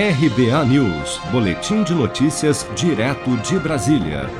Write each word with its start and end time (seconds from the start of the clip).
RBA 0.00 0.64
News, 0.66 1.20
Boletim 1.32 1.82
de 1.82 1.92
Notícias, 1.92 2.64
direto 2.76 3.36
de 3.38 3.58
Brasília. 3.58 4.30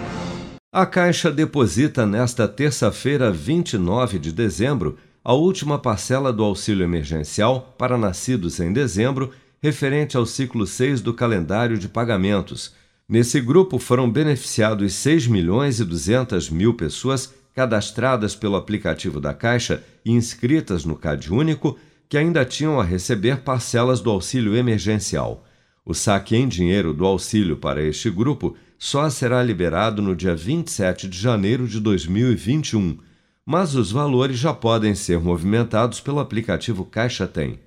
A 0.72 0.86
Caixa 0.86 1.32
deposita 1.32 2.06
nesta 2.06 2.46
terça-feira, 2.46 3.32
29 3.32 4.20
de 4.20 4.30
dezembro, 4.30 4.96
a 5.24 5.32
última 5.32 5.76
parcela 5.76 6.32
do 6.32 6.44
auxílio 6.44 6.84
emergencial 6.84 7.74
para 7.76 7.98
nascidos 7.98 8.60
em 8.60 8.72
dezembro, 8.72 9.32
referente 9.60 10.16
ao 10.16 10.24
ciclo 10.24 10.64
6 10.64 11.00
do 11.00 11.12
calendário 11.12 11.76
de 11.76 11.88
pagamentos. 11.88 12.72
Nesse 13.08 13.40
grupo 13.40 13.80
foram 13.80 14.08
beneficiados 14.08 14.94
6 14.94 15.26
milhões 15.26 15.80
e 15.80 15.84
200 15.84 16.50
mil 16.50 16.74
pessoas 16.74 17.34
cadastradas 17.52 18.36
pelo 18.36 18.54
aplicativo 18.54 19.20
da 19.20 19.34
Caixa 19.34 19.82
e 20.04 20.12
inscritas 20.12 20.84
no 20.84 20.94
CAD 20.94 21.32
Único, 21.32 21.76
que 22.08 22.16
ainda 22.16 22.44
tinham 22.44 22.80
a 22.80 22.84
receber 22.84 23.38
parcelas 23.38 24.00
do 24.00 24.08
auxílio 24.08 24.54
emergencial. 24.54 25.46
O 25.88 25.94
saque 25.94 26.36
em 26.36 26.46
dinheiro 26.46 26.92
do 26.92 27.06
auxílio 27.06 27.56
para 27.56 27.82
este 27.82 28.10
grupo 28.10 28.54
só 28.78 29.08
será 29.08 29.42
liberado 29.42 30.02
no 30.02 30.14
dia 30.14 30.36
27 30.36 31.08
de 31.08 31.18
janeiro 31.18 31.66
de 31.66 31.80
2021, 31.80 32.98
mas 33.42 33.74
os 33.74 33.90
valores 33.90 34.38
já 34.38 34.52
podem 34.52 34.94
ser 34.94 35.18
movimentados 35.18 35.98
pelo 35.98 36.20
aplicativo 36.20 36.84
Caixa 36.84 37.26
Tem. 37.26 37.58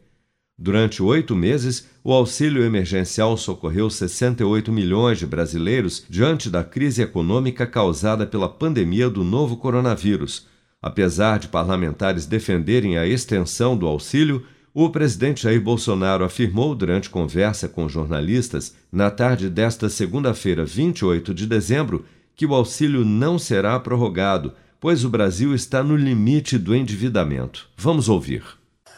Durante 0.55 1.02
oito 1.02 1.35
meses, 1.35 1.89
o 2.03 2.13
auxílio 2.13 2.63
emergencial 2.63 3.35
socorreu 3.38 3.89
68 3.89 4.72
milhões 4.72 5.17
de 5.17 5.25
brasileiros 5.25 6.05
diante 6.08 6.47
da 6.47 6.63
crise 6.63 7.02
econômica 7.02 7.66
causada 7.66 8.27
pela 8.27 8.47
pandemia 8.47 9.09
do 9.09 9.23
novo 9.23 9.58
coronavírus. 9.58 10.45
Apesar 10.80 11.39
de 11.39 11.47
parlamentares 11.47 12.27
defenderem 12.27 12.99
a 12.99 13.08
extensão 13.08 13.75
do 13.75 13.88
auxílio, 13.88 14.45
o 14.73 14.89
presidente 14.89 15.43
Jair 15.43 15.61
Bolsonaro 15.61 16.23
afirmou 16.23 16.73
durante 16.73 17.09
conversa 17.09 17.67
com 17.67 17.89
jornalistas, 17.89 18.73
na 18.91 19.11
tarde 19.11 19.49
desta 19.49 19.89
segunda-feira, 19.89 20.63
28 20.63 21.34
de 21.34 21.45
dezembro, 21.45 22.05
que 22.36 22.45
o 22.45 22.55
auxílio 22.55 23.03
não 23.03 23.38
será 23.38 23.80
prorrogado, 23.80 24.53
pois 24.80 25.03
o 25.03 25.09
Brasil 25.09 25.53
está 25.53 25.83
no 25.83 25.95
limite 25.95 26.58
do 26.58 26.73
endividamento. 26.73 27.69
Vamos 27.75 28.08
ouvir. 28.08 28.44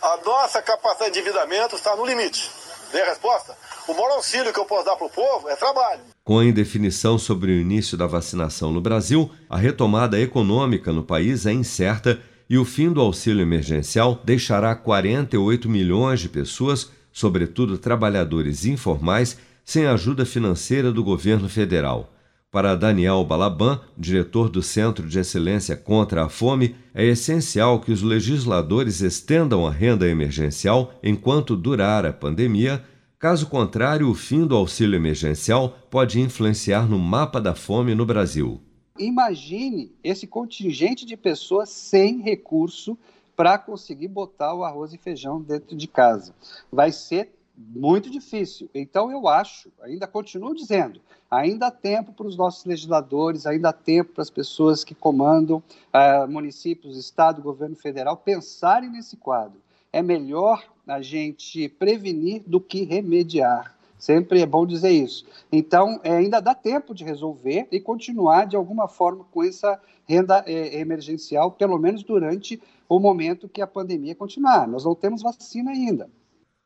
A 0.01 0.19
nossa 0.23 0.61
capacidade 0.61 1.13
de 1.13 1.19
endividamento 1.19 1.75
está 1.75 1.95
no 1.95 2.05
limite. 2.05 2.49
Dê 2.91 3.01
a 3.01 3.05
resposta? 3.05 3.57
O 3.87 3.93
maior 3.93 4.11
auxílio 4.11 4.53
que 4.53 4.59
eu 4.59 4.65
posso 4.65 4.85
dar 4.85 4.95
para 4.95 5.07
o 5.07 5.09
povo 5.09 5.49
é 5.49 5.55
trabalho. 5.55 6.01
Com 6.23 6.39
a 6.39 6.45
indefinição 6.45 7.17
sobre 7.17 7.51
o 7.51 7.59
início 7.59 7.97
da 7.97 8.05
vacinação 8.05 8.71
no 8.71 8.79
Brasil, 8.79 9.29
a 9.49 9.57
retomada 9.57 10.19
econômica 10.19 10.93
no 10.93 11.03
país 11.03 11.45
é 11.45 11.51
incerta 11.51 12.21
e 12.49 12.57
o 12.57 12.65
fim 12.65 12.91
do 12.91 13.01
auxílio 13.01 13.41
emergencial 13.41 14.21
deixará 14.23 14.75
48 14.75 15.69
milhões 15.69 16.19
de 16.19 16.29
pessoas, 16.29 16.91
sobretudo 17.11 17.77
trabalhadores 17.77 18.65
informais, 18.65 19.37
sem 19.63 19.85
ajuda 19.85 20.25
financeira 20.25 20.91
do 20.91 21.03
governo 21.03 21.47
federal. 21.47 22.13
Para 22.53 22.75
Daniel 22.75 23.23
Balaban, 23.23 23.79
diretor 23.97 24.47
do 24.47 24.61
Centro 24.61 25.07
de 25.07 25.17
Excelência 25.17 25.75
contra 25.75 26.25
a 26.25 26.29
Fome, 26.29 26.75
é 26.93 27.03
essencial 27.03 27.79
que 27.79 27.91
os 27.91 28.03
legisladores 28.03 29.01
estendam 29.01 29.65
a 29.65 29.71
renda 29.71 30.07
emergencial 30.07 30.93
enquanto 31.01 31.55
durar 31.55 32.05
a 32.05 32.13
pandemia. 32.13 32.83
Caso 33.17 33.47
contrário, 33.47 34.07
o 34.07 34.13
fim 34.13 34.45
do 34.45 34.55
auxílio 34.55 34.95
emergencial 34.95 35.79
pode 35.89 36.19
influenciar 36.19 36.87
no 36.87 36.99
mapa 36.99 37.41
da 37.41 37.55
fome 37.55 37.95
no 37.95 38.05
Brasil. 38.05 38.61
Imagine 38.97 39.91
esse 40.03 40.27
contingente 40.27 41.05
de 41.05 41.17
pessoas 41.17 41.69
sem 41.69 42.21
recurso 42.21 42.97
para 43.35 43.57
conseguir 43.57 44.07
botar 44.07 44.53
o 44.53 44.63
arroz 44.63 44.93
e 44.93 44.97
feijão 44.97 45.41
dentro 45.41 45.75
de 45.75 45.87
casa. 45.87 46.33
Vai 46.71 46.91
ser 46.91 47.33
muito 47.57 48.09
difícil. 48.09 48.69
Então, 48.73 49.11
eu 49.11 49.27
acho, 49.27 49.71
ainda 49.81 50.07
continuo 50.07 50.55
dizendo, 50.55 51.01
ainda 51.29 51.67
há 51.67 51.71
tempo 51.71 52.13
para 52.13 52.27
os 52.27 52.37
nossos 52.37 52.65
legisladores, 52.65 53.45
ainda 53.45 53.69
há 53.69 53.73
tempo 53.73 54.13
para 54.13 54.21
as 54.21 54.29
pessoas 54.29 54.83
que 54.83 54.95
comandam 54.95 55.57
uh, 55.57 56.27
municípios, 56.29 56.97
Estado, 56.97 57.41
governo 57.41 57.75
federal 57.75 58.17
pensarem 58.17 58.89
nesse 58.89 59.17
quadro. 59.17 59.59
É 59.91 60.01
melhor 60.01 60.63
a 60.87 61.01
gente 61.01 61.69
prevenir 61.69 62.43
do 62.45 62.59
que 62.59 62.83
remediar. 62.83 63.75
Sempre 64.03 64.41
é 64.41 64.45
bom 64.45 64.65
dizer 64.65 64.91
isso. 64.91 65.23
Então, 65.49 65.97
é, 66.03 66.11
ainda 66.11 66.41
dá 66.41 66.53
tempo 66.53 66.93
de 66.93 67.05
resolver 67.05 67.69
e 67.71 67.79
continuar, 67.79 68.45
de 68.45 68.53
alguma 68.53 68.85
forma, 68.85 69.23
com 69.31 69.41
essa 69.41 69.79
renda 70.05 70.43
é, 70.45 70.77
emergencial, 70.77 71.53
pelo 71.53 71.79
menos 71.79 72.03
durante 72.03 72.61
o 72.89 72.99
momento 72.99 73.47
que 73.47 73.61
a 73.61 73.65
pandemia 73.65 74.13
continuar. 74.13 74.67
Nós 74.67 74.83
não 74.83 74.93
temos 74.93 75.21
vacina 75.21 75.71
ainda. 75.71 76.09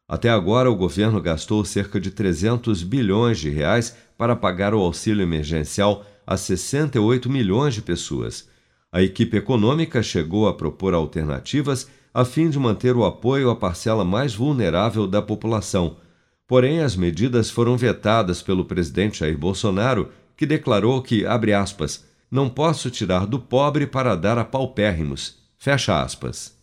Até 0.10 0.32
agora, 0.32 0.72
o 0.72 0.76
governo 0.76 1.22
gastou 1.22 1.64
cerca 1.64 2.00
de 2.00 2.10
300 2.10 2.82
bilhões 2.82 3.38
de 3.38 3.52
reais 3.52 3.96
para 4.18 4.36
pagar 4.36 4.74
o 4.74 4.80
auxílio 4.80 5.22
emergencial 5.22 6.04
a 6.26 6.36
68 6.36 7.30
milhões 7.30 7.76
de 7.76 7.84
pessoas. 7.84 8.50
A 8.92 9.04
equipe 9.04 9.38
econômica 9.38 10.02
chegou 10.02 10.48
a 10.48 10.56
propor 10.56 10.96
alternativas 10.96 11.88
a 12.12 12.26
fim 12.26 12.50
de 12.50 12.58
manter 12.58 12.96
o 12.96 13.06
apoio 13.06 13.52
à 13.52 13.56
parcela 13.56 14.04
mais 14.04 14.34
vulnerável 14.34 15.06
da 15.06 15.22
população 15.22 15.98
Porém, 16.48 16.80
as 16.80 16.96
medidas 16.96 17.50
foram 17.50 17.76
vetadas 17.76 18.42
pelo 18.42 18.64
presidente 18.64 19.20
Jair 19.20 19.38
Bolsonaro, 19.38 20.10
que 20.36 20.46
declarou 20.46 21.02
que, 21.02 21.26
abre 21.26 21.54
aspas, 21.54 22.06
não 22.32 22.48
posso 22.48 22.90
tirar 22.90 23.26
do 23.26 23.38
pobre 23.38 23.86
para 23.86 24.16
dar 24.16 24.38
a 24.38 24.46
paupérrimos. 24.46 25.40
Fecha 25.58 26.02
aspas. 26.02 26.56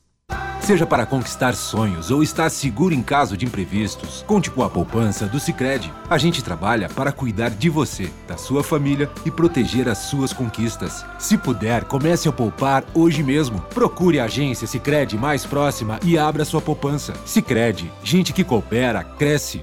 Seja 0.61 0.87
para 0.87 1.05
conquistar 1.05 1.55
sonhos 1.55 2.11
ou 2.11 2.23
estar 2.23 2.49
seguro 2.49 2.94
em 2.94 3.03
caso 3.03 3.37
de 3.37 3.44
imprevistos, 3.44 4.25
conte 4.27 4.50
com 4.50 4.62
a 4.62 4.71
poupança 4.71 5.27
do 5.27 5.39
Sicredi. 5.39 5.93
A 6.09 6.17
gente 6.17 6.43
trabalha 6.43 6.89
para 6.89 7.12
cuidar 7.12 7.50
de 7.50 7.69
você, 7.69 8.11
da 8.27 8.39
sua 8.39 8.65
família 8.65 9.11
e 9.27 9.31
proteger 9.31 9.87
as 9.91 9.99
suas 9.99 10.33
conquistas. 10.33 11.05
Se 11.19 11.37
puder, 11.37 11.84
comece 11.84 12.31
a 12.31 12.33
poupar 12.33 12.83
hoje 12.94 13.23
mesmo. 13.23 13.61
Procure 13.75 14.19
a 14.19 14.25
agência 14.25 14.67
Sicredi 14.67 15.19
mais 15.19 15.44
próxima 15.44 16.00
e 16.03 16.17
abra 16.17 16.47
sua 16.47 16.62
poupança. 16.62 17.12
Sicredi, 17.27 17.93
gente 18.03 18.33
que 18.33 18.43
coopera 18.43 19.05
cresce 19.05 19.62